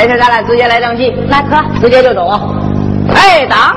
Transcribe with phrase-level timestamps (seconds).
[0.00, 1.10] 没事，咱俩直接来登记。
[1.28, 2.40] 来，哥，直接就走啊。
[3.14, 3.76] 哎，党。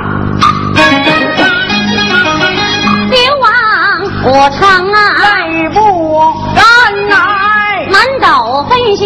[3.10, 3.52] 流亡
[4.24, 6.64] 我长啊，再不敢
[7.10, 7.33] 来，
[7.94, 9.06] 满斗飞翔，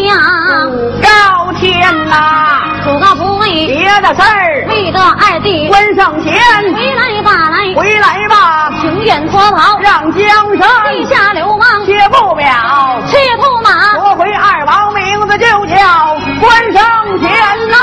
[1.01, 3.67] 高天呐，主告不为。
[3.67, 5.67] 别的事儿，为得二弟。
[5.67, 6.33] 关上前，
[6.73, 10.25] 回来吧来，回来吧，情愿脱袍，让江
[10.57, 17.29] 山地下流亡，且不了，赤兔马，夺回二王名字就叫关上前
[17.69, 17.75] 呐。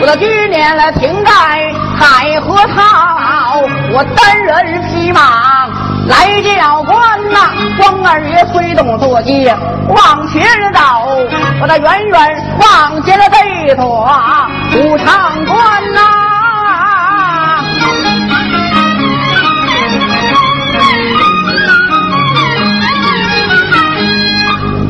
[0.00, 1.30] 我的去年了停在
[1.96, 3.62] 海河套，
[3.92, 5.66] 我单人匹马
[6.08, 7.50] 来叫官呐。
[7.76, 9.46] 关二爷催动坐骑
[9.88, 10.80] 往前走，
[11.60, 14.08] 我的远远望见了这座
[14.74, 16.00] 武昌关呐。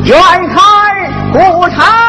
[0.03, 0.15] 远
[0.49, 0.61] 看
[1.31, 2.04] 古昌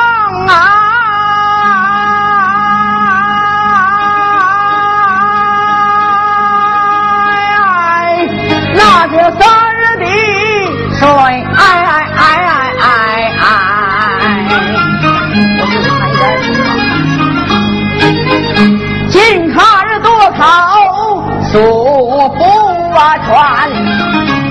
[23.27, 23.69] 船，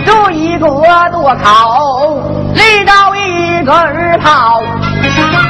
[0.05, 0.67] 这一个
[1.11, 2.21] 多口
[2.53, 4.61] 立到一个儿炮，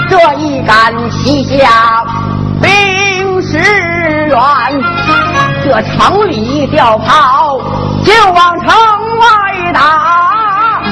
[0.07, 2.05] 这一杆旗下
[2.61, 3.57] 兵士
[4.27, 4.37] 远，
[5.63, 7.59] 这城里调炮
[8.03, 8.67] 就往城
[9.17, 10.83] 外打，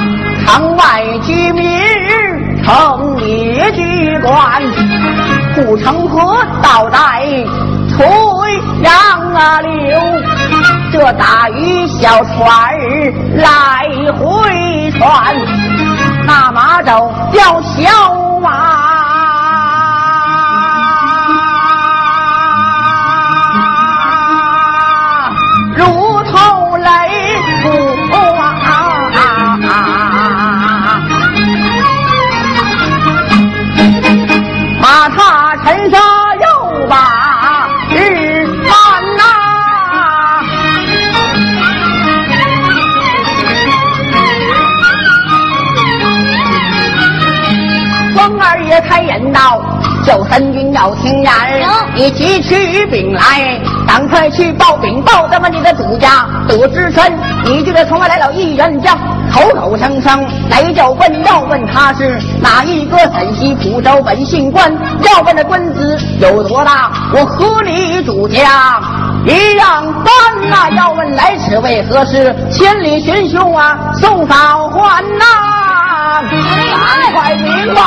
[0.44, 1.80] 城外居民
[2.64, 4.60] 城里居官，
[5.54, 7.22] 护城河倒在
[7.90, 8.04] 垂
[8.82, 8.92] 杨
[9.34, 10.00] 啊流，
[10.96, 15.34] 这大鱼小船儿来回转，
[16.24, 18.23] 那马走吊桥
[50.74, 51.32] 三军要听言，
[51.94, 57.16] 你急取饼来，赶快去报禀报咱们你的主家得知身。
[57.44, 58.96] 你就得从外来了一员将，
[59.32, 68.80] 口口声声来叫问，要问他是哪一个陕西蒲州本姓关，要问那官子有多大，我和你主家
[69.26, 75.24] 一样办呐、要问来此为何事，千里寻兄啊，送早还呐、
[76.30, 77.82] 赶快禀报。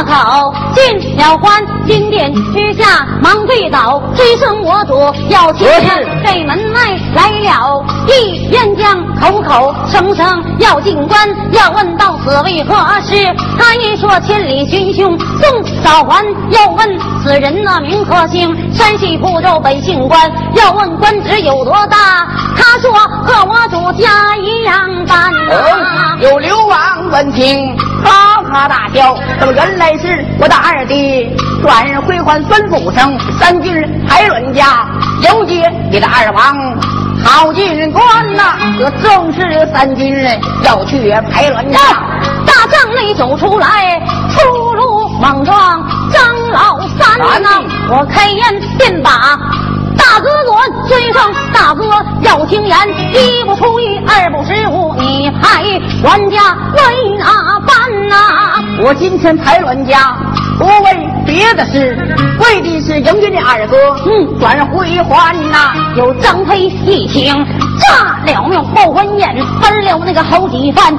[0.00, 4.94] 多口进了关，金殿之下忙跪倒，追声我主
[5.28, 6.80] 要听何事这门外
[7.14, 13.14] 来了一燕将，口口声声要进关，要问到此为何事？
[13.58, 22.26] 他一说千里寻兄送早还，要问此人那名和姓，山西蒲州本姓关，要问官职有多大？
[22.56, 26.78] 他说和我主家一样办呐、哦，有流亡
[27.10, 29.16] 闻听，哈哈大笑。
[29.38, 33.72] 这么原来是我的二弟转回还孙府生，三军
[34.06, 34.88] 排卵家，
[35.22, 36.56] 迎接你的二王
[37.22, 40.14] 好进关呐、这正是三军
[40.62, 41.78] 要去排卵家。
[42.46, 44.00] 大帐内走出来，
[44.30, 49.38] 出入莽撞张老三呐、我开言便把
[49.96, 51.84] 大哥我追上，大哥
[52.22, 52.76] 要听言，
[53.12, 55.62] 一不出一，二不失误，你派
[56.02, 57.69] 管家为哪般
[58.10, 58.16] 呐、
[58.82, 60.16] 我今天抬銮家，
[60.58, 61.96] 不为别的事，
[62.40, 67.32] 为的是迎接你二哥，嗯转回还呐、有张飞一听，
[67.78, 70.92] 炸了庙报婚宴，翻了那个好几番。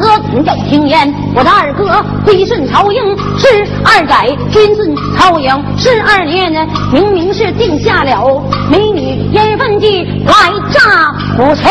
[0.00, 10.32] 哥请教听言，我的二哥归顺朝营，十二载君顺朝营，十二年呢，明明是定下了美女烟分计来
[10.70, 11.70] 炸古城，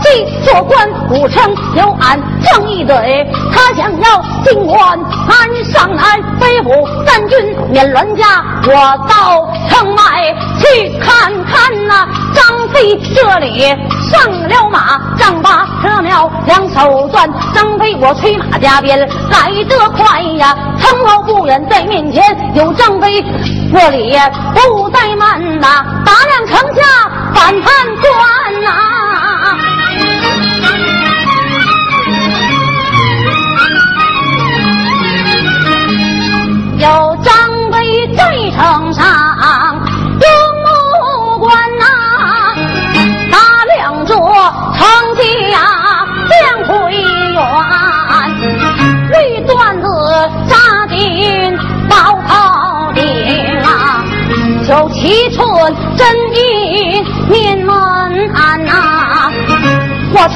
[0.00, 4.98] 既做官古城有俺正义队，他想要进关，
[5.28, 6.04] 俺上南
[6.40, 6.70] 飞虎
[7.06, 8.72] 三军免乱家，我
[9.06, 13.74] 到城外去看看呐、张飞这里
[14.10, 22.22] 上了马，丈八车苗两手攥，张飞我催马加鞭来得快呀，城楼不远在面前，
[22.54, 23.24] 有张飞
[23.72, 24.16] 我里
[24.54, 26.82] 不怠慢呐，打量城下
[27.34, 28.70] 反叛官呐。
[36.78, 37.32] 有张
[37.72, 38.22] 飞在
[38.54, 38.92] 城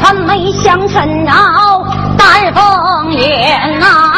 [0.01, 1.35] 我穿眉香身绕
[2.17, 4.10] 丹凤眼呐，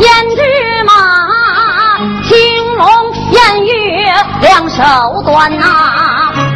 [0.00, 0.04] 胭
[0.34, 0.40] 脂
[0.84, 0.92] 马，
[2.22, 2.32] 青
[2.76, 2.86] 龙
[3.32, 3.70] 偃月
[4.40, 4.82] 两手
[5.24, 5.66] 端呐。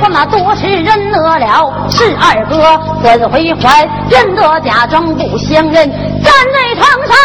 [0.01, 5.91] 我那多是认得了是二哥，怎会还认得假装不相认？
[6.23, 7.17] 站在堂上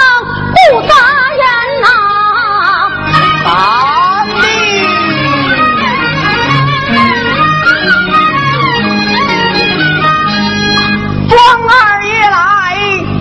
[0.52, 0.58] 不
[0.88, 0.94] 撒
[1.36, 1.44] 言
[1.82, 1.88] 呐，
[3.46, 3.48] 大
[4.42, 4.44] 礼。
[11.30, 11.38] 光
[11.70, 12.36] 二爷来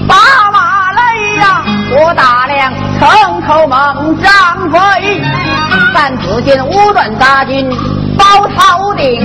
[0.09, 0.15] 把
[0.51, 1.01] 马来
[1.39, 1.63] 呀，
[1.93, 2.47] 我打
[2.99, 5.23] 城头猛张飞，
[5.95, 7.69] 但只见五段大军。
[8.19, 9.23] 包头顶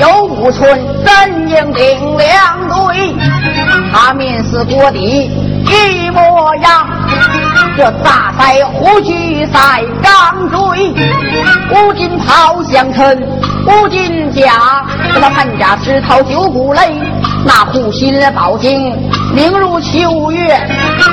[0.00, 3.14] 有五寸真英顶两对，
[3.92, 5.30] 他面似锅底
[5.66, 6.86] 一模样。
[7.76, 10.94] 这大腮胡须赛钢锥，
[11.70, 13.22] 五金袍相衬
[13.66, 17.00] 五金甲，这他潘家石头九股雷，
[17.44, 18.92] 那护心宝经
[19.34, 20.60] 明如秋月，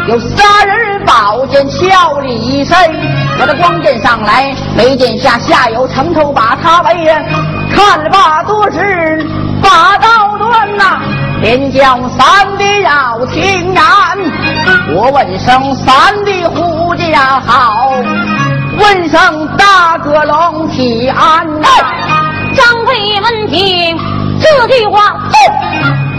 [0.08, 2.78] 有杀人宝剑俏里身。
[3.40, 6.94] 我的光剑上来，眉剑下下有城头把他围，
[7.74, 9.26] 看罢多时
[9.62, 11.00] 把刀断呐，
[11.42, 13.82] 连叫三弟要听言。
[14.94, 17.92] 我问声三弟呼家好，
[18.78, 21.48] 问声大哥龙体安。
[21.62, 22.11] 张
[22.92, 23.98] 飞闻听
[24.42, 25.16] 这句话，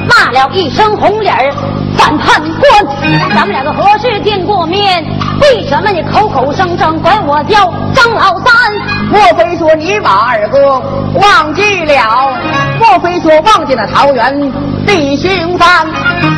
[0.08, 1.54] 骂了一声红脸儿。
[1.98, 5.04] 反叛官，咱们两个何时见过面？
[5.42, 8.72] 为什么你口口声声管我叫张老三？
[9.10, 10.82] 莫非说你把二哥
[11.20, 12.32] 忘记了？
[12.80, 14.52] 莫非说忘记了桃园
[14.86, 15.86] 弟兄三？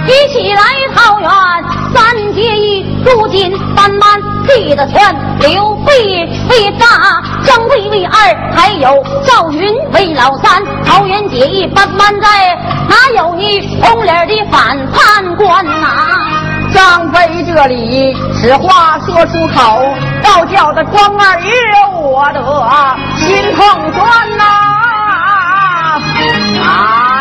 [0.08, 0.62] 一起来
[0.96, 1.31] 桃园
[1.94, 5.00] 三结义，如今慢慢记得全。
[5.41, 5.93] 刘备
[6.49, 6.87] 为大，
[7.44, 8.17] 张飞为二，
[8.56, 10.62] 还有赵云为老三。
[10.85, 12.56] 桃园结义慢慢在，
[12.88, 16.08] 哪有你红脸的反叛官呐？
[16.73, 19.85] 张飞这里此话说出口，
[20.23, 21.50] 倒叫得光二爷
[21.93, 22.41] 我的
[23.17, 24.44] 心痛酸呐！
[26.64, 27.13] 啊，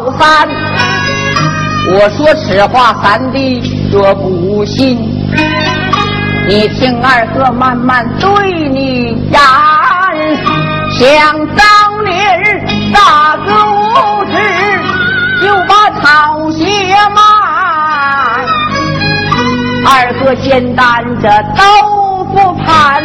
[0.00, 0.48] 老三。
[1.92, 3.60] 我说此话，三弟
[3.92, 4.96] 若不信，
[6.48, 9.40] 你听二哥慢慢对你言。
[10.92, 11.06] 想
[11.54, 14.32] 当年大哥无知，
[15.42, 16.64] 就把草鞋
[17.14, 17.20] 卖，
[19.86, 23.04] 二哥肩担着豆腐盘，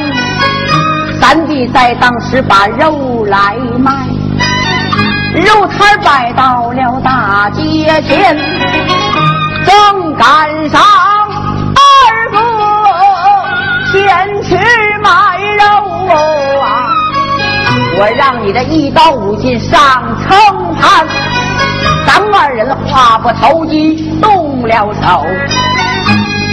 [1.20, 3.92] 三弟在当时把肉来卖。
[5.36, 8.38] 肉摊摆到了大街前，
[9.66, 10.82] 正赶上
[11.76, 12.38] 二哥
[13.92, 14.56] 前去
[15.04, 15.66] 买肉
[16.62, 16.88] 啊！
[17.98, 19.78] 我让你的一刀五斤上
[20.26, 21.06] 秤盘，
[22.08, 25.26] 咱二人话不投机动了手，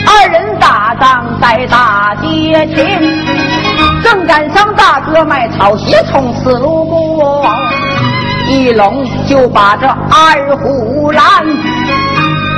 [0.07, 3.01] 二人打仗在大街前，
[4.03, 7.47] 正赶上大哥卖草鞋从此路过。
[8.49, 11.23] 一拢就把这二虎拦，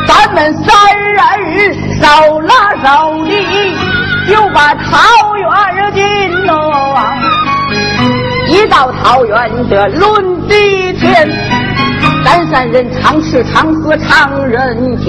[0.06, 0.74] 咱们三
[1.12, 3.30] 人手拉手的
[4.28, 6.72] 就把桃园进喽。
[8.48, 11.28] 一到桃园这论地天，
[12.24, 15.06] 咱三人常吃常喝常人酒，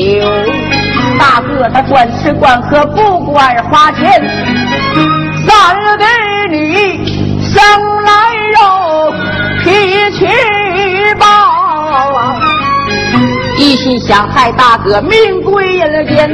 [1.20, 4.04] 大哥他管吃管喝不管花钱，
[5.48, 6.06] 三弟
[6.52, 7.62] 你生
[8.04, 9.14] 来肉
[9.64, 10.55] 脾气。
[11.20, 11.26] 报
[13.58, 16.30] 一心想害大哥命归人间，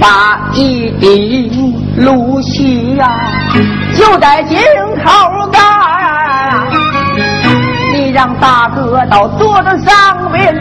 [0.00, 3.08] 把一顶芦席呀
[3.96, 4.58] 就在井
[5.04, 5.60] 口盖，
[7.92, 10.54] 你让大哥到桌子上面，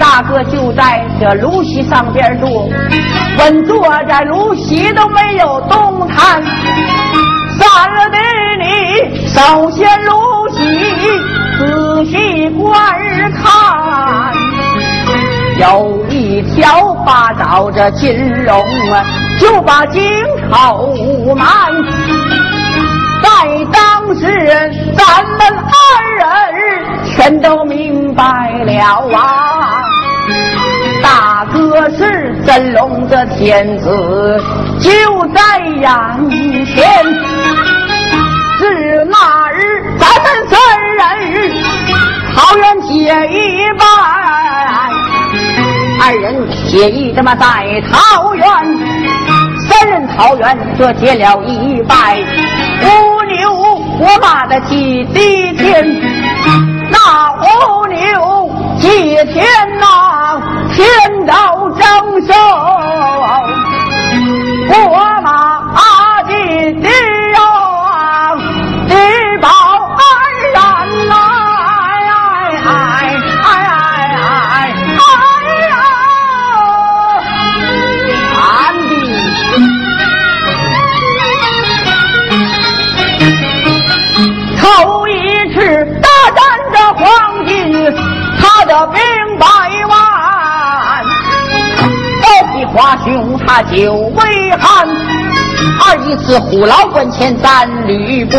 [0.00, 2.68] 大哥就在这芦席上边坐，
[3.38, 6.42] 稳坐在芦席都没有动弹。
[7.58, 7.66] 三
[8.10, 8.16] 弟
[8.60, 8.64] 你
[9.28, 10.56] 首先芦席。
[11.58, 12.74] 仔细观
[13.32, 14.34] 看，
[15.58, 19.02] 有一条八爪这金龙啊，
[19.40, 20.02] 就把井
[20.52, 20.94] 口
[21.34, 21.72] 满。
[23.22, 23.28] 在
[23.72, 25.38] 当时，咱们
[25.72, 25.74] 二
[26.18, 29.82] 人全都明白了啊。
[31.02, 34.38] 大哥是真龙的天子，
[34.78, 34.90] 就
[35.28, 37.45] 在眼前。
[40.96, 41.52] 人
[42.34, 42.94] 桃园结
[43.28, 43.84] 一拜，
[46.00, 47.44] 二人结义这么在
[47.90, 48.46] 桃园，
[49.68, 52.18] 三人桃园这结了一拜，
[52.82, 53.52] 五牛
[54.00, 55.84] 我马的祭地天，
[56.90, 56.98] 那
[57.42, 59.44] 五牛祭天
[59.78, 60.40] 呐，
[60.74, 60.86] 天
[61.26, 61.86] 道征
[62.26, 62.32] 收，
[64.70, 65.55] 我马
[93.46, 94.88] 他就为汉。
[95.80, 98.36] 二一次虎牢关前咱吕布，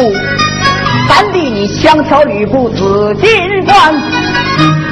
[1.07, 3.95] 三弟你枪挑吕布紫金冠。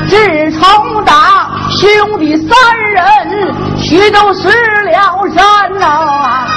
[0.07, 2.49] 自从打兄弟三
[2.91, 4.47] 人许都失
[4.85, 6.47] 了山呐，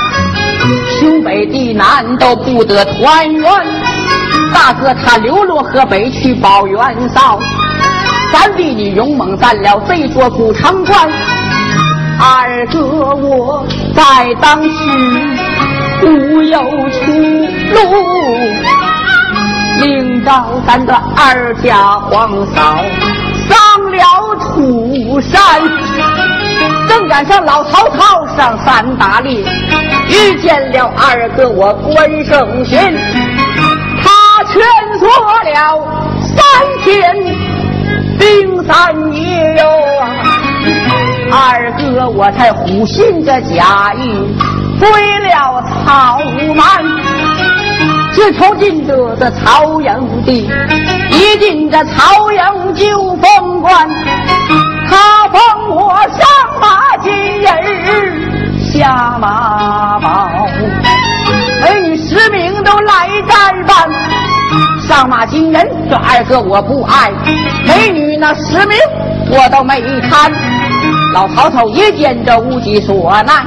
[1.00, 3.50] 兄北地南都不得团圆。
[4.54, 6.78] 大哥他流落河北去保元
[7.14, 7.38] 绍。
[8.30, 11.08] 三弟你勇猛占了这座古城关，
[12.20, 14.68] 二哥我在当时
[16.02, 16.60] 无有
[16.90, 17.12] 出
[17.72, 17.78] 路，
[19.80, 21.76] 领到咱的二家
[22.10, 22.82] 皇嫂
[23.48, 23.56] 上
[23.92, 25.38] 了土山，
[26.88, 29.44] 正赶上老曹操上三打猎，
[30.08, 32.78] 遇见了二哥我关胜勋，
[34.02, 34.60] 他劝
[34.98, 35.08] 说
[35.44, 35.86] 了
[36.20, 36.36] 三
[36.82, 37.14] 天。
[38.18, 39.64] 冰三夜哟，
[41.30, 44.12] 二哥我才虎信这假意，
[44.80, 44.88] 归
[45.20, 46.20] 了草
[46.54, 46.84] 蛮。
[48.12, 50.50] 自从进得这曹营地，
[51.10, 53.88] 一进这曹营就封官，
[54.88, 56.26] 他封我上
[56.60, 57.52] 马金人
[58.72, 60.28] 下马宝，
[61.62, 63.88] 美女十名都来战办。
[64.88, 67.12] 上马金人，这二哥我不爱；
[67.66, 68.76] 美女那十名
[69.30, 70.32] 我都没看。
[71.12, 73.46] 老曹操一见这无计所难，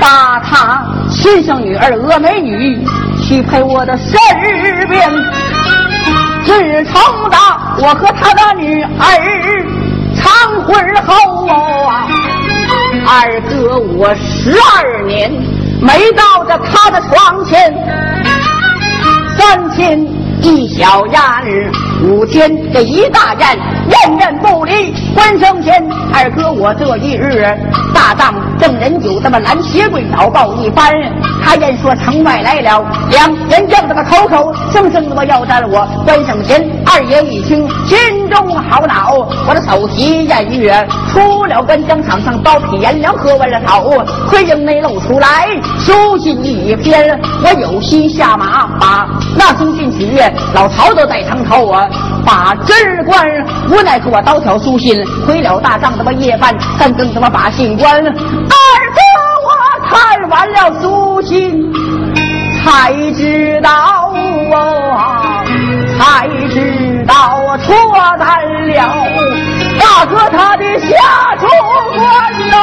[0.00, 2.80] 把他亲生女儿峨美女
[3.20, 4.18] 许配我的身
[4.88, 5.10] 边。
[6.44, 7.36] 自从那
[7.78, 8.86] 我和他的女儿
[10.14, 12.06] 长婚后啊，
[13.06, 15.30] 二哥我十二年
[15.80, 17.74] 没到这他的床前，
[19.36, 20.21] 三天。
[20.42, 21.72] 一小宴，
[22.02, 23.58] 五天这一大宴，
[23.90, 25.80] 宴宴不离关胜前。
[26.12, 27.46] 二哥我这一日
[27.94, 30.92] 大仗正人酒，这么拦鞋柜早报一番，
[31.44, 35.86] 他言说城外来了两员将，这个口口声声的要斩我。
[36.06, 50.18] 关胜贤二爷一听，心中好恼，我的手提偃月，出了关江场上，刀劈颜良喝完了头，盔缨内露出来，书信一篇，我有心下马，把那书信取，
[50.54, 51.88] 老曹都在城头啊，
[52.24, 53.26] 把贞官
[53.68, 58.12] 无奈给我刀挑书信，回了大帐，他妈夜半三更他妈把信关，二哥
[59.92, 61.70] 看完了书信，
[62.64, 63.70] 才知道
[64.96, 65.44] 啊，
[65.98, 67.74] 才知道我错
[68.18, 68.80] 担了
[69.78, 71.46] 大哥他的下处
[71.94, 72.02] 官
[72.48, 72.56] 呐，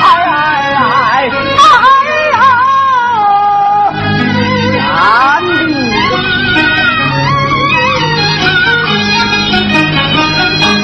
[0.00, 0.38] 哎哎
[0.76, 1.68] 哎哎哎
[2.36, 2.38] 呀，
[4.86, 5.68] 三弟。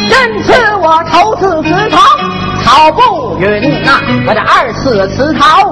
[0.09, 1.97] 真赐我头次辞逃，
[2.77, 5.63] 逃不允呐、我这二次辞逃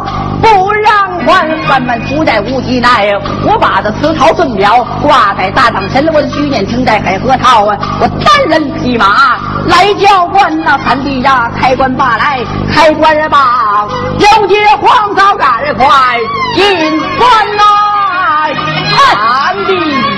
[0.40, 3.12] 不让还，关门出在无极奈。
[3.44, 7.76] 我把这辞逃顺表挂在大堂前，我的虚念停在海河套啊。
[8.00, 12.42] 我单人匹马来叫官呐、三弟呀，开关罢来，
[12.72, 13.88] 开关罢，了。
[14.48, 15.86] 结黄嫂赶快
[16.54, 18.54] 进关来，
[18.96, 20.13] 三弟。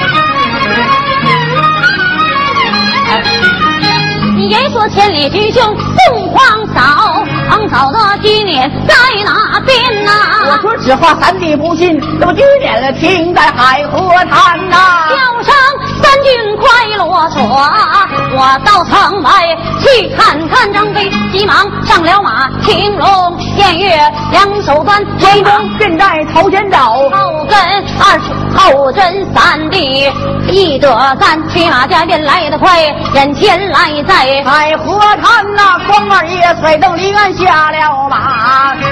[4.41, 10.13] 言说千里军兄凤凰嫂，黄嫂的居年在哪边呐。
[10.47, 10.59] 我？
[10.63, 15.55] 说只话三弟不信，那么居年了停在海河滩呐、叫声
[16.03, 17.43] 三军快落锁，
[18.33, 19.31] 我到城外
[19.81, 23.09] 去看看张飞，急忙上了马，青龙
[23.59, 23.97] 偃月
[24.33, 27.11] 两手端，追中便在头前找，后
[27.49, 27.59] 跟
[27.99, 30.11] 二叔后真三弟，
[30.51, 30.89] 一得
[31.21, 32.81] 三骑马加鞭来得快，
[33.15, 38.36] 眼前来在海河滩呐、光二爷甩动离岸下了马，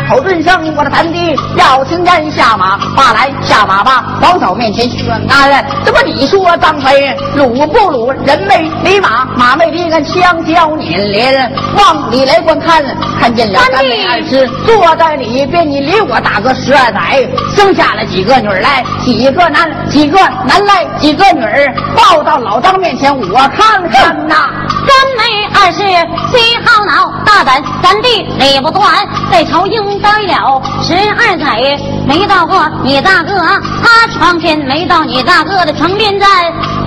[0.08, 8.10] 口尊声我的三弟要听人下马，罢来下马吧，王嫂面前宣安，这不你说张飞鲁不鲁？
[8.24, 12.84] 人没离马，马没离岸，相交碾连，往里来观看，
[13.18, 24.50] 看见了三妹二师坐在里边，你离我大哥十二载，生下了几个女儿来，几个男，几个男来，几个女儿，抱到老张面前，我看看呐。
[24.86, 25.22] 三妹
[25.54, 28.84] 二师心好恼，大胆三弟理不断，
[29.30, 33.34] 在朝应待了十二载，没到过你大哥
[33.82, 36.28] 他床前，没到你大哥的床边站，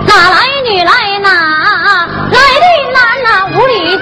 [0.05, 0.39] 哪来
[0.69, 1.29] 女来哪
[2.31, 3.95] 来的男哪、无理，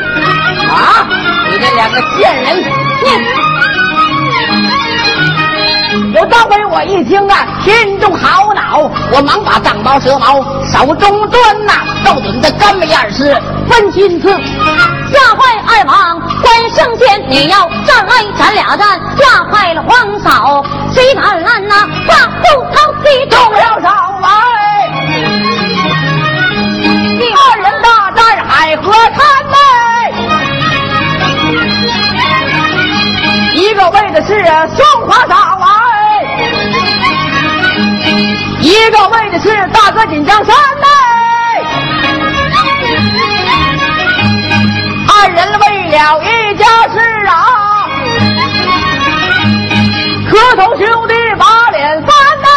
[0.68, 1.08] 啊！
[1.50, 2.64] 你这两个贱人！
[6.16, 11.74] 有张飞，我一听啊，心中好恼，我忙把藏包蛇矛手中端呐、
[12.06, 13.36] 斗准的干眉二师
[13.70, 21.86] 分心刺，吓坏二王关圣贤，你要战来咱俩战，吓坏了皇嫂，谁敢拦呐？
[22.08, 23.90] 把后头的中了手
[24.22, 24.30] 来，
[27.20, 29.20] 第二人大战海河滩
[29.52, 29.58] 内，
[33.54, 34.46] 一个为的是
[34.78, 35.68] 松花嫂哎，
[38.76, 40.88] 一个为的是大哥锦江山呐，
[45.08, 47.88] 二人为了一家事啊，
[50.30, 52.48] 磕头兄弟把脸翻呐。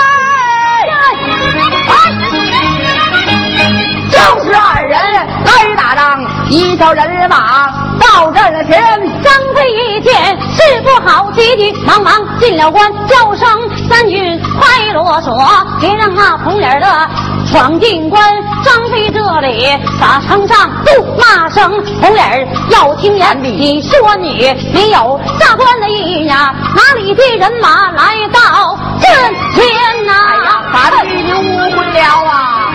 [4.10, 4.98] 就是二人
[5.44, 13.48] 来打仗，一条人马到阵前，张飞一见事不好，急急忙忙进了关，叫声
[13.88, 15.36] 三军快啰嗦，
[15.80, 17.08] 别让那红脸的
[17.50, 18.20] 闯进关。
[18.64, 19.68] 张飞这里
[20.00, 26.52] 打城上怒骂声，红脸儿要听言，你说你没有下官的意呀？
[26.74, 29.08] 哪里的人马来到阵
[29.54, 31.36] 前呐、哎呀，三弟你误
[31.70, 32.72] 会了啊！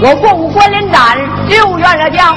[0.00, 2.34] 我共关连斩六员了将，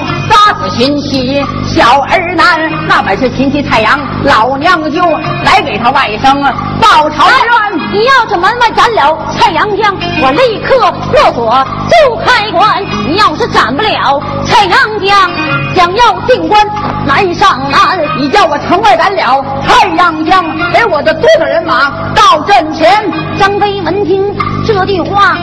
[0.52, 5.02] 杀死秦妻小儿男，那本是秦妻太阳老娘舅
[5.46, 6.42] 来给他外甥
[6.82, 7.80] 报仇冤。
[7.94, 12.84] 你要是门外斩了蔡阳江，我立刻破锁就开关。
[13.08, 15.32] 你要是斩不了蔡阳江，
[15.74, 16.68] 想要进关
[17.06, 17.98] 难上难。
[18.18, 22.92] 你叫我城外斩了蔡阳江，给我的多少人马到阵前。
[23.38, 24.36] 张飞闻听
[24.68, 25.38] 这句话，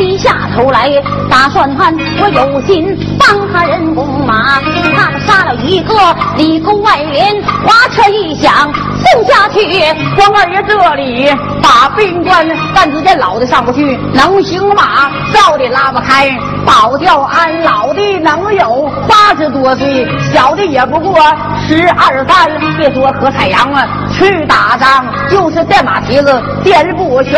[0.00, 0.90] 低下头来，
[1.28, 4.58] 打算盘我有心帮他人攻马，
[4.96, 5.94] 他们杀了一个
[6.38, 7.34] 里沟外连，
[7.66, 9.60] 哗车一响送下去。
[10.16, 11.30] 关二爷这里
[11.62, 16.30] 把兵关，但只见老的上不去，能行马，少的拉不开。
[16.64, 21.14] 保钓安老的能有八十多岁，小的也不过
[21.66, 22.50] 十二三。
[22.76, 27.34] 别说何太阳啊，去打仗就是电马蹄子，电不旋。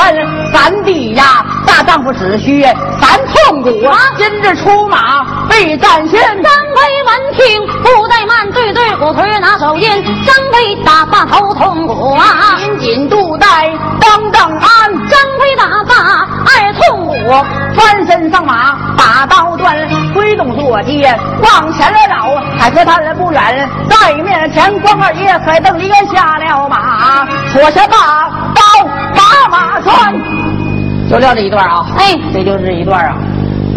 [0.52, 2.62] 三弟呀，大丈夫只需
[3.00, 3.96] 三痛骨啊！
[4.16, 6.20] 今日出马备战先。
[6.42, 9.86] 张飞闻听不怠慢，对对鼓腿拿手印。
[10.24, 13.70] 张飞打发头痛骨啊，紧紧肚带
[14.00, 14.90] 当当安。
[15.08, 17.12] 张飞打发二痛骨，
[17.74, 19.76] 翻身上马把刀断，
[20.14, 21.04] 挥动坐骑
[21.42, 22.40] 往前来绕。
[22.58, 28.62] 还和他不远，在面前关二爷才瞪脸下了马，脱下大刀
[29.14, 30.18] 把马拴。
[31.10, 33.14] 就撂这一段啊，哎，这就是一段啊。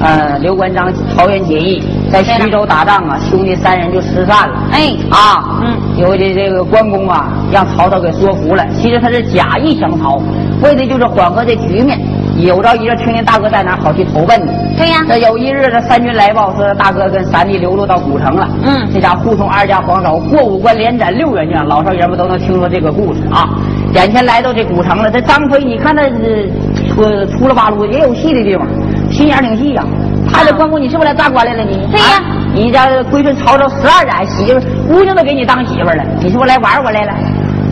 [0.01, 1.81] 呃，刘关张桃园结义，
[2.11, 4.63] 在徐州打仗啊，兄弟三人就失散了。
[4.71, 10.21] 哎，啊，嗯，有的这个关公啊，让曹操给说服了，其实他是假意降曹，
[10.61, 11.99] 为的就是缓和这局面。
[12.37, 14.51] 有朝一日听见大哥在哪，好去投奔你。
[14.77, 14.97] 对呀。
[15.07, 18.49] 这有一日，这三军来报说大哥跟三弟流落到古城了。
[18.61, 18.89] 嗯。
[18.93, 23.49] 这家护送二家皇嫂过五关连斩六员将，老少爷们都能听说这个故事啊。
[23.93, 26.51] 眼前来到这古城了，这张飞，你看他是
[26.89, 27.03] 出
[27.37, 28.67] 出了八路也有戏的地方，
[29.15, 29.83] 心眼挺细呀。
[30.29, 31.63] 他这关公，你是不是来砸官来了？
[31.63, 32.21] 你对呀。
[32.53, 37.13] 你家归顺曹操十二载，媳妇姑娘都给你当媳妇了，你是不是来玩我来了？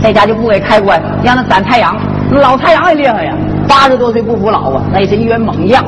[0.02, 1.96] 在家就不给开棺，让他斩太阳。
[2.32, 3.34] 老太阳也厉害呀。
[3.68, 5.84] 八十多岁不服老啊，那也是一员猛将。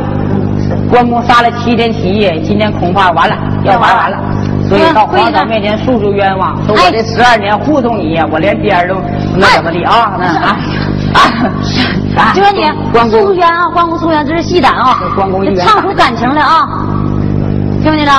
[0.90, 4.18] 关公杀了七天七夜，今天恐怕完了，要玩完了。
[4.70, 8.96] 所以到皇上面前诉诉冤枉，说我这十二年护送你呀，我连边儿都
[9.36, 10.18] 那怎么的啊？
[10.18, 10.58] 那啊
[12.18, 12.34] 啊！
[12.34, 12.62] 就说你
[13.10, 15.00] 诉冤啊，关公诉冤，这是戏胆啊！
[15.16, 16.68] 关公唱出感情来啊！
[17.82, 18.12] 听没听着？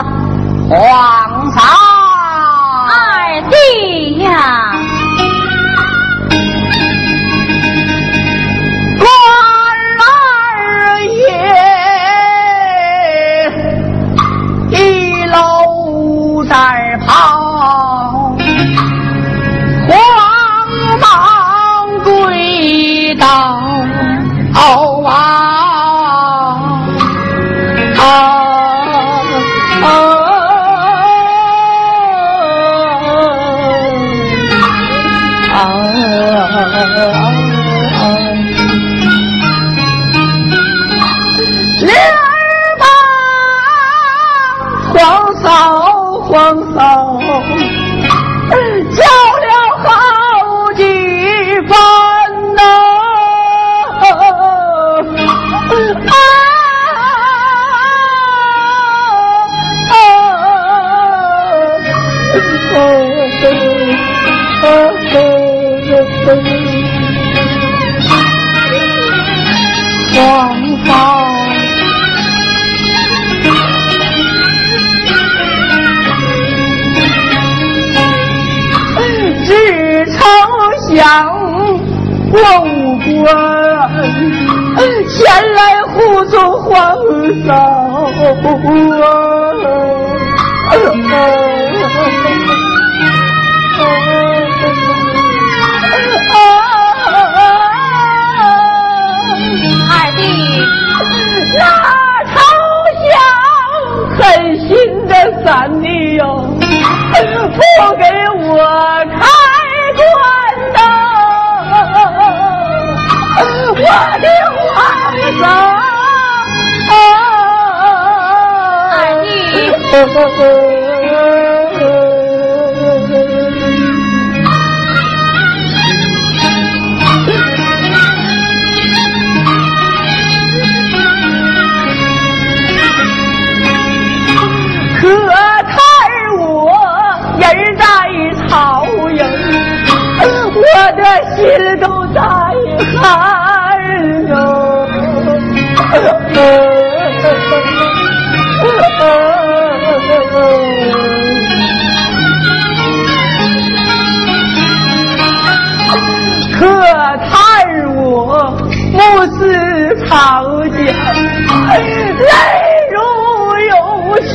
[23.19, 23.27] 到
[25.05, 25.56] 啊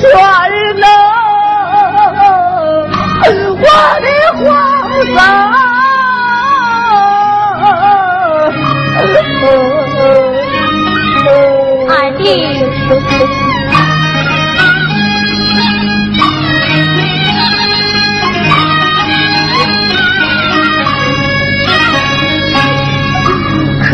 [0.01, 0.09] 全
[0.79, 0.83] 能，
[3.61, 3.65] 我
[4.01, 4.07] 的
[4.39, 4.43] 皇
[5.13, 5.17] 上，
[11.87, 12.19] 俺爹
[23.83, 23.89] 可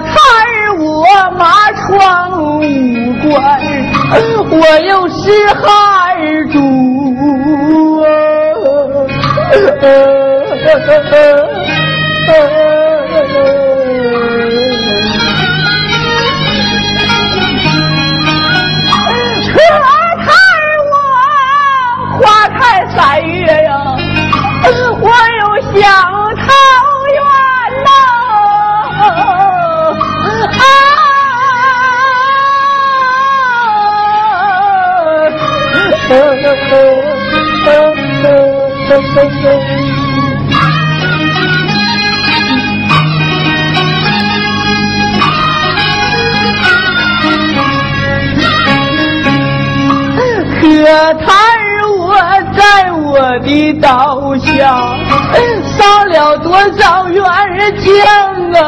[0.00, 0.12] 叹
[0.78, 0.84] 我
[1.38, 1.40] 马
[1.72, 1.86] 闯
[3.22, 3.34] 关。
[4.50, 5.64] 我有十孩
[6.52, 6.56] 主。
[19.52, 19.58] 可
[20.16, 20.26] 叹
[20.90, 20.94] 我
[22.20, 22.60] 花开
[22.94, 23.70] 三月呀，
[25.00, 25.08] 我
[25.40, 25.42] 又
[25.80, 25.84] 想
[36.46, 36.62] 可
[51.14, 51.34] 叹
[51.98, 52.14] 我
[52.56, 54.96] 在我的刀下，
[55.76, 57.22] 伤了多少冤
[57.78, 57.92] 情
[58.54, 58.66] 啊！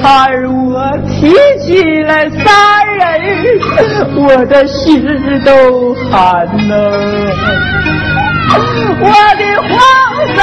[0.00, 0.32] 看
[0.70, 2.46] 我提起来三
[2.96, 3.00] 人，
[4.16, 5.04] 我的心
[5.44, 6.72] 都寒了，
[9.00, 9.06] 我
[9.38, 9.70] 的皇
[10.36, 10.40] 上。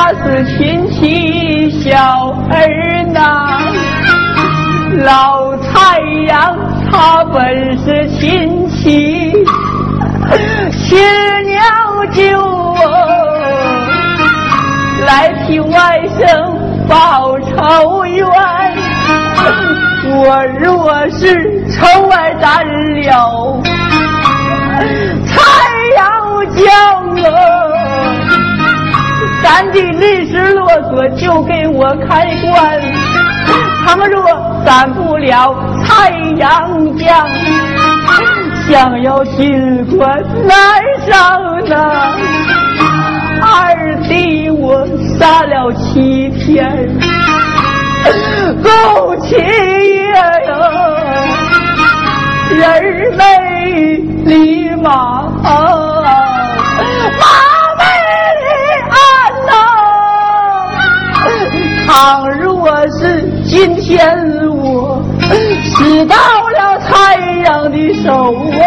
[0.00, 2.54] 他是亲戚小儿
[3.12, 3.50] 郎，
[5.04, 6.56] 老太阳
[6.88, 9.32] 他本是亲戚，
[10.70, 10.96] 亲
[11.46, 11.58] 娘
[12.12, 12.78] 救我。
[15.04, 16.22] 来替外甥
[16.88, 18.24] 报仇冤。
[20.10, 22.64] 我若是城外斩
[23.02, 23.60] 了。
[25.26, 25.34] 太
[25.96, 26.00] 阳
[26.54, 26.64] 将
[27.20, 27.26] 我，
[29.42, 32.80] 咱的历史啰嗦就给我开棺。
[33.86, 34.22] 倘若
[34.66, 37.26] 斩不了太阳将，
[38.68, 41.16] 想要进关难上
[41.70, 42.16] 啊！
[43.40, 44.86] 二弟我
[45.18, 46.88] 杀了七天。
[48.62, 50.50] 够七夜呀！
[52.50, 53.22] 人没
[54.24, 55.48] 立马，马
[63.60, 64.16] 今天
[64.50, 65.02] 我
[65.64, 68.62] 死到了太阳的手啊，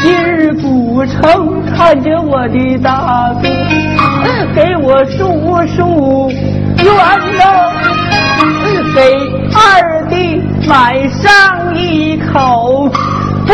[0.00, 3.48] 今日古城看见我的大哥，
[4.54, 5.18] 给我叔
[5.76, 6.30] 叔。
[6.82, 6.86] 冤
[7.36, 7.70] 呐，
[8.94, 9.02] 给
[9.54, 12.88] 二弟买上一口
[13.46, 13.52] 薄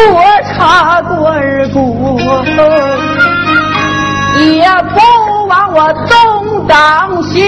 [0.53, 2.20] 茶棍骨，
[4.38, 5.01] 也不
[5.49, 7.42] 枉我东挡西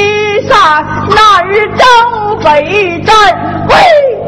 [0.48, 1.86] 杀，那日征
[2.42, 3.14] 北战，
[3.68, 3.74] 为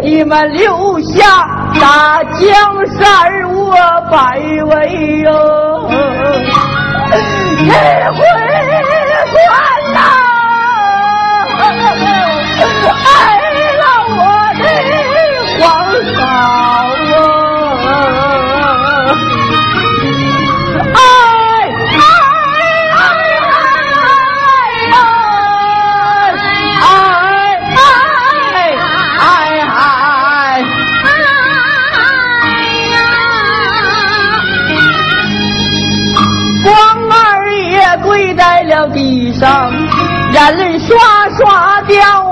[0.02, 1.46] 你们留下
[1.80, 3.74] 大江山，我
[4.10, 5.88] 百位哟，
[7.58, 7.72] 你回
[9.32, 9.44] 关
[9.94, 9.96] 呐。
[12.90, 13.37] 爱
[39.38, 39.70] 地上
[40.32, 42.27] 眼泪刷刷掉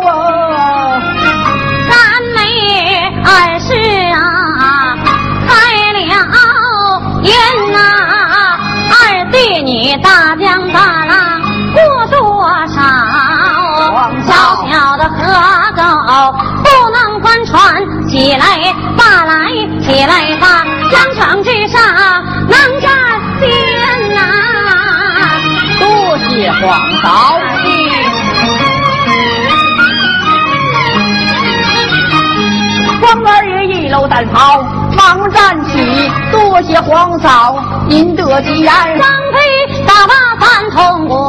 [36.66, 37.54] 谢皇嫂，
[37.88, 38.66] 您得吉言。
[38.66, 39.38] 张飞
[39.86, 41.25] 打马三通过，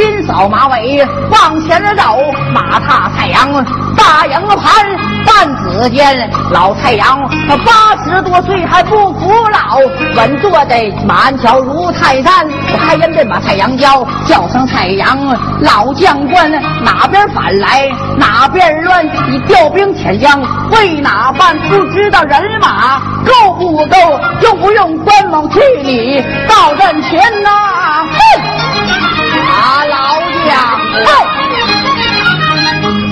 [0.00, 2.18] 金，扫马尾往前走，
[2.54, 3.52] 马踏太阳
[3.94, 4.86] 大营盘。
[5.26, 9.76] 半子间老太阳他八十多岁还不服老，
[10.16, 12.48] 稳坐在马鞍桥如泰山。
[12.72, 15.18] 我还认得马太阳叫叫声太阳
[15.60, 16.50] 老将官，
[16.82, 17.86] 哪边反来
[18.16, 21.58] 哪边乱，你调兵遣将为哪般？
[21.68, 27.50] 不知道人马够不够，用不用关某替你到阵前呐？
[28.10, 29.09] 哼！
[29.70, 31.39] 啊，老娘，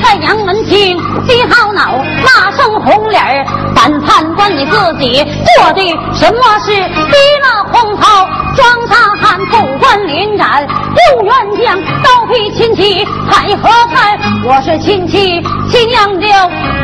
[0.09, 3.45] 太阳门听鸡好恼，骂声红脸儿，
[3.77, 5.23] 反判官你自己
[5.55, 5.83] 做的
[6.15, 6.73] 什么事？
[6.73, 10.67] 逼那红袍装上汉，不关临斩
[11.13, 14.19] 刘元将，刀劈亲戚配何看？
[14.47, 16.27] 我是亲戚，亲娘舅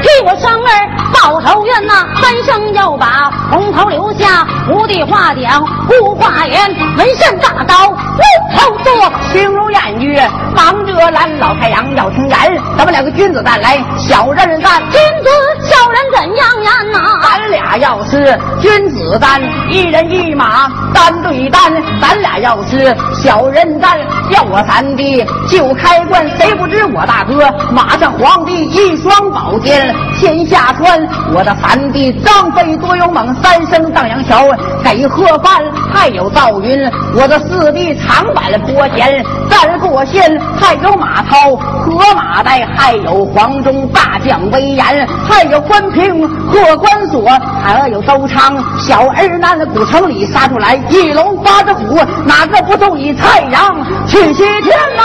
[0.03, 10.21] 替我生儿报仇冤呐，三生要把红袍留下，无的话讲无话言，纹身大刀无头做，轻如言语，
[10.55, 14.83] 忙着拦老太阳要听言，咱们两个君子弹来，小人战。
[14.91, 15.31] 君子
[15.63, 17.21] 小人怎样呀呐？
[17.23, 23.99] 咱俩要是君子战，一人一马单对单；咱俩要是小人战，
[24.31, 26.25] 要我三弟就开棺。
[26.39, 31.07] 谁不知我大哥马上皇帝一双宝剑天下穿。
[31.33, 34.45] 我的三弟张飞多勇猛，三声荡阳桥
[34.83, 36.91] 给贺范，还有赵云。
[37.15, 47.29] 我的四弟长坂坡前战过县，还有马超和马岱，还有黄忠大将威严，还有关平贺关索，
[47.63, 55.03] 还有周昌小儿男的古城里杀出来一龙八只虎，哪个不中以太阳去西天呐？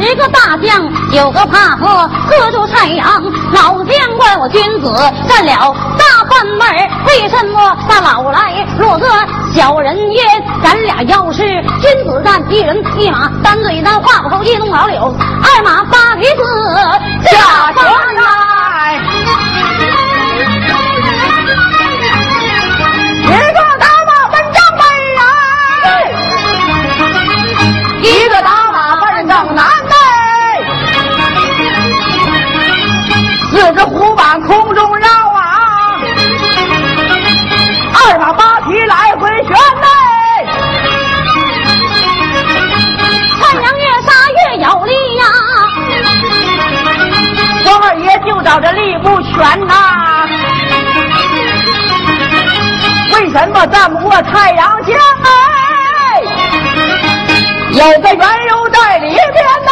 [0.00, 3.22] 十个大将九个怕喝，喝住太阳。
[3.52, 4.92] 老将怪我君子
[5.26, 7.76] 占了大半门儿，为什么？
[7.88, 8.66] 大老来。
[8.78, 9.06] 落个
[9.52, 10.44] 小人烟？
[10.62, 11.42] 咱俩要是
[11.80, 15.12] 君子战，一人一马，单对单，话不投机弄老柳，
[15.42, 16.42] 二马八蹄子
[17.24, 19.00] 下山来，
[53.60, 56.22] 我战不过太阳将哎？
[57.72, 59.70] 有个缘由在里边哎。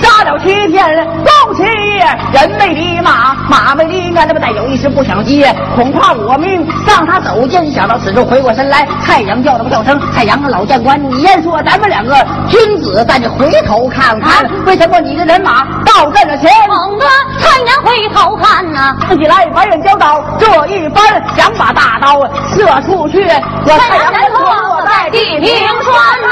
[0.00, 6.64] 杀了七天到七夜，人没离马，马没离鞍，那么再有一时不想接，恐怕我命
[6.98, 7.70] 上他走近。
[7.70, 12.12] 想到此处，回过身来，太阳叫了个叫声：“太阳啊，老将官，你言说咱们两个
[12.48, 17.06] 君子，但你回头看看，为什么你的人马到阵了前？”猛的
[17.38, 25.48] 太阳回头看呐、自己来白刃交刀，这一番想把大刀射出去，我太阳人落在地平
[25.84, 26.28] 川呐、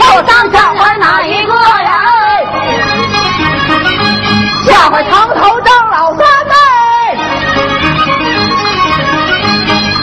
[0.00, 2.15] 后上将官哪一个呀？
[4.86, 6.54] 大伙长头张老三妹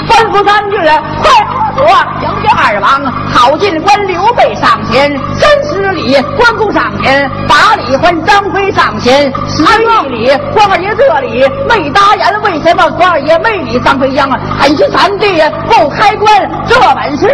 [0.09, 1.87] 吩咐三句啊快摸锁
[2.21, 14.37] 迎接二王好进关刘备上前三十里关公上前八里关张飞上前十一里关二爷这里没答言为什么关二爷没理张飞央啊？
[14.59, 17.27] 很是三弟呀不开关这本事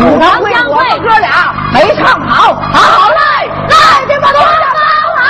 [0.00, 3.16] 武当江哥俩没唱好好嘞
[3.70, 4.80] 来给我多了八
[5.16, 5.22] 万